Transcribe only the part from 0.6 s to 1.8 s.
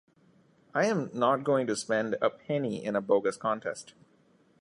I am not going to